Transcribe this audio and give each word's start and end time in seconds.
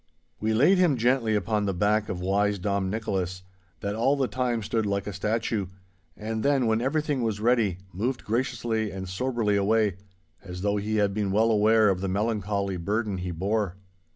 We 0.39 0.55
laid 0.55 0.79
him 0.79 0.97
gently 0.97 1.35
upon 1.35 1.65
the 1.65 1.75
back 1.75 2.09
of 2.09 2.19
wise 2.19 2.57
Dom 2.57 2.89
Nicholas, 2.89 3.43
that 3.81 3.93
all 3.93 4.15
the 4.15 4.27
time 4.27 4.63
stood 4.63 4.87
like 4.87 5.05
a 5.05 5.13
statue, 5.13 5.67
and 6.17 6.41
then 6.41 6.65
when 6.65 6.81
everything 6.81 7.21
was 7.21 7.39
ready, 7.39 7.77
moved 7.93 8.25
graciously 8.25 8.89
and 8.89 9.07
soberly 9.07 9.57
away, 9.57 9.97
as 10.41 10.61
though 10.63 10.77
he 10.77 10.95
had 10.95 11.13
been 11.13 11.29
well 11.31 11.51
aware 11.51 11.87
of 11.87 12.01
the 12.01 12.07
melancholy 12.09 12.77
burden 12.77 13.19
he 13.19 13.29
bore. 13.29 13.75